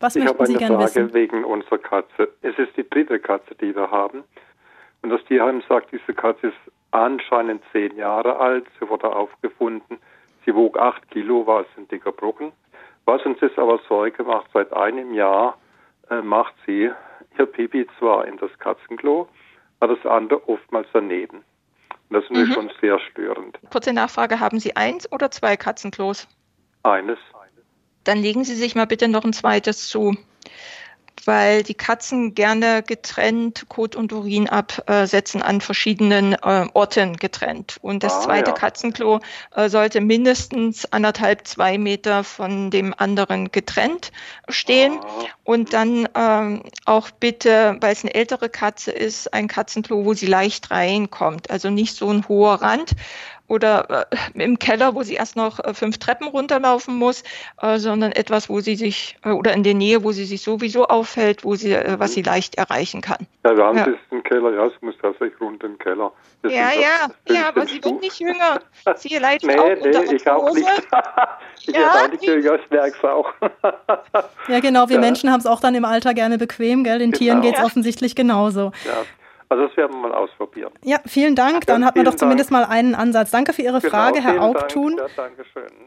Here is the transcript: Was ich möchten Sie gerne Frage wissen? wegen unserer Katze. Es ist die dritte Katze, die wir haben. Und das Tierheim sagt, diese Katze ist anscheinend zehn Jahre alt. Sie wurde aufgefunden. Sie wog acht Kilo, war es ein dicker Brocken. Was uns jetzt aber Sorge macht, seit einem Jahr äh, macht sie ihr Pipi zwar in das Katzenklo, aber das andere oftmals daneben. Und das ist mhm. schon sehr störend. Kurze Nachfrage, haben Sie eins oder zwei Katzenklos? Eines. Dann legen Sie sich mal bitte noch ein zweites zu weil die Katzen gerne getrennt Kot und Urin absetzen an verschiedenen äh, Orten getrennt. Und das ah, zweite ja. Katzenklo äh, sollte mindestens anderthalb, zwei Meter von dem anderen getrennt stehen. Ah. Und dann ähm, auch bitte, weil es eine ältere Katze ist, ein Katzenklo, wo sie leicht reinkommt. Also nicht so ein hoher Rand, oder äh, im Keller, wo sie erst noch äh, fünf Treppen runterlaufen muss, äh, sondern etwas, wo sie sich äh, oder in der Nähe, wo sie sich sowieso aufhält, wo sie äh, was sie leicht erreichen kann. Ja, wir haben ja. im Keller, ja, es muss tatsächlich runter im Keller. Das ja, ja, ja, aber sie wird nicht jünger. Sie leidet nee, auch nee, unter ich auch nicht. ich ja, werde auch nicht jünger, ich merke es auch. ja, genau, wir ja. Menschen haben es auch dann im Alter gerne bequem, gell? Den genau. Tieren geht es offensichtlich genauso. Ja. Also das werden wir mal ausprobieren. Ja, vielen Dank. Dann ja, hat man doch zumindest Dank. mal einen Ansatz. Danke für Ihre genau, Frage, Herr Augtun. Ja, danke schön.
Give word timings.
Was 0.00 0.16
ich 0.16 0.24
möchten 0.24 0.46
Sie 0.46 0.54
gerne 0.54 0.76
Frage 0.76 0.94
wissen? 0.94 1.14
wegen 1.14 1.44
unserer 1.44 1.78
Katze. 1.78 2.28
Es 2.42 2.56
ist 2.58 2.76
die 2.76 2.88
dritte 2.88 3.18
Katze, 3.18 3.54
die 3.54 3.74
wir 3.74 3.90
haben. 3.90 4.24
Und 5.02 5.10
das 5.10 5.24
Tierheim 5.24 5.62
sagt, 5.68 5.92
diese 5.92 6.14
Katze 6.14 6.48
ist 6.48 6.72
anscheinend 6.90 7.62
zehn 7.72 7.96
Jahre 7.96 8.36
alt. 8.38 8.66
Sie 8.78 8.88
wurde 8.88 9.14
aufgefunden. 9.14 9.98
Sie 10.44 10.54
wog 10.54 10.78
acht 10.78 11.10
Kilo, 11.10 11.46
war 11.46 11.62
es 11.62 11.66
ein 11.76 11.88
dicker 11.88 12.12
Brocken. 12.12 12.52
Was 13.04 13.24
uns 13.24 13.40
jetzt 13.40 13.58
aber 13.58 13.80
Sorge 13.88 14.22
macht, 14.22 14.50
seit 14.52 14.72
einem 14.72 15.14
Jahr 15.14 15.58
äh, 16.10 16.20
macht 16.20 16.54
sie 16.66 16.90
ihr 17.38 17.46
Pipi 17.46 17.86
zwar 17.98 18.26
in 18.26 18.36
das 18.38 18.50
Katzenklo, 18.58 19.28
aber 19.80 19.94
das 19.94 20.06
andere 20.06 20.46
oftmals 20.48 20.88
daneben. 20.92 21.38
Und 22.08 22.14
das 22.16 22.24
ist 22.24 22.30
mhm. 22.30 22.52
schon 22.52 22.70
sehr 22.80 22.98
störend. 22.98 23.58
Kurze 23.70 23.92
Nachfrage, 23.92 24.40
haben 24.40 24.58
Sie 24.58 24.76
eins 24.76 25.10
oder 25.12 25.30
zwei 25.30 25.56
Katzenklos? 25.56 26.26
Eines. 26.82 27.18
Dann 28.08 28.22
legen 28.22 28.42
Sie 28.42 28.54
sich 28.54 28.74
mal 28.74 28.86
bitte 28.86 29.06
noch 29.06 29.24
ein 29.24 29.34
zweites 29.34 29.86
zu 29.86 30.16
weil 31.24 31.62
die 31.62 31.74
Katzen 31.74 32.34
gerne 32.34 32.82
getrennt 32.82 33.66
Kot 33.68 33.94
und 33.94 34.12
Urin 34.14 34.48
absetzen 34.48 35.42
an 35.42 35.60
verschiedenen 35.60 36.32
äh, 36.32 36.66
Orten 36.72 37.16
getrennt. 37.16 37.76
Und 37.82 38.02
das 38.02 38.14
ah, 38.14 38.20
zweite 38.22 38.50
ja. 38.52 38.56
Katzenklo 38.56 39.20
äh, 39.54 39.68
sollte 39.68 40.00
mindestens 40.00 40.90
anderthalb, 40.90 41.46
zwei 41.46 41.76
Meter 41.76 42.24
von 42.24 42.70
dem 42.70 42.94
anderen 42.96 43.52
getrennt 43.52 44.10
stehen. 44.48 44.98
Ah. 45.02 45.24
Und 45.44 45.74
dann 45.74 46.08
ähm, 46.14 46.62
auch 46.86 47.10
bitte, 47.10 47.76
weil 47.80 47.92
es 47.92 48.04
eine 48.04 48.14
ältere 48.14 48.48
Katze 48.48 48.90
ist, 48.90 49.34
ein 49.34 49.48
Katzenklo, 49.48 50.06
wo 50.06 50.14
sie 50.14 50.26
leicht 50.26 50.70
reinkommt. 50.70 51.50
Also 51.50 51.68
nicht 51.68 51.94
so 51.94 52.08
ein 52.08 52.26
hoher 52.26 52.62
Rand, 52.62 52.92
oder 53.48 54.06
äh, 54.10 54.42
im 54.42 54.58
Keller, 54.58 54.94
wo 54.94 55.02
sie 55.02 55.14
erst 55.14 55.36
noch 55.36 55.58
äh, 55.58 55.74
fünf 55.74 55.98
Treppen 55.98 56.28
runterlaufen 56.28 56.94
muss, 56.94 57.24
äh, 57.60 57.78
sondern 57.78 58.12
etwas, 58.12 58.48
wo 58.48 58.60
sie 58.60 58.76
sich 58.76 59.16
äh, 59.24 59.30
oder 59.30 59.52
in 59.54 59.62
der 59.62 59.74
Nähe, 59.74 60.04
wo 60.04 60.12
sie 60.12 60.24
sich 60.24 60.42
sowieso 60.42 60.86
aufhält, 60.86 61.44
wo 61.44 61.54
sie 61.54 61.72
äh, 61.72 61.98
was 61.98 62.12
sie 62.12 62.22
leicht 62.22 62.56
erreichen 62.56 63.00
kann. 63.00 63.26
Ja, 63.44 63.56
wir 63.56 63.64
haben 63.64 63.78
ja. 63.78 63.88
im 64.10 64.22
Keller, 64.22 64.52
ja, 64.52 64.66
es 64.66 64.74
muss 64.82 64.94
tatsächlich 65.00 65.40
runter 65.40 65.66
im 65.66 65.78
Keller. 65.78 66.12
Das 66.42 66.52
ja, 66.52 66.70
ja, 66.72 67.34
ja, 67.34 67.48
aber 67.48 67.66
sie 67.66 67.82
wird 67.82 68.00
nicht 68.00 68.20
jünger. 68.20 68.60
Sie 68.96 69.16
leidet 69.16 69.44
nee, 69.44 69.58
auch 69.58 69.66
nee, 69.66 69.86
unter 69.86 70.12
ich 70.12 70.28
auch 70.28 70.54
nicht. 70.54 70.68
ich 71.60 71.74
ja, 71.74 71.80
werde 71.80 72.04
auch 72.04 72.10
nicht 72.10 72.24
jünger, 72.24 72.54
ich 72.54 72.70
merke 72.70 72.96
es 72.96 73.04
auch. 73.04 73.32
ja, 74.48 74.60
genau, 74.60 74.88
wir 74.88 74.96
ja. 74.96 75.00
Menschen 75.00 75.32
haben 75.32 75.40
es 75.40 75.46
auch 75.46 75.60
dann 75.60 75.74
im 75.74 75.84
Alter 75.84 76.14
gerne 76.14 76.38
bequem, 76.38 76.84
gell? 76.84 76.98
Den 76.98 77.10
genau. 77.10 77.18
Tieren 77.18 77.40
geht 77.40 77.56
es 77.56 77.64
offensichtlich 77.64 78.14
genauso. 78.14 78.72
Ja. 78.84 79.04
Also 79.48 79.66
das 79.66 79.76
werden 79.76 79.92
wir 79.92 80.08
mal 80.08 80.12
ausprobieren. 80.12 80.72
Ja, 80.84 80.98
vielen 81.06 81.34
Dank. 81.34 81.66
Dann 81.66 81.80
ja, 81.82 81.88
hat 81.88 81.96
man 81.96 82.04
doch 82.04 82.14
zumindest 82.14 82.52
Dank. 82.52 82.68
mal 82.68 82.74
einen 82.74 82.94
Ansatz. 82.94 83.30
Danke 83.30 83.52
für 83.52 83.62
Ihre 83.62 83.80
genau, 83.80 83.90
Frage, 83.90 84.22
Herr 84.22 84.42
Augtun. 84.42 84.96
Ja, 84.98 85.06
danke 85.16 85.44
schön. 85.52 85.86